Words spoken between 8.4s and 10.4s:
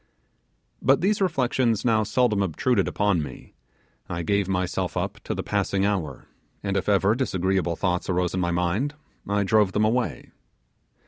mind, I drove them away.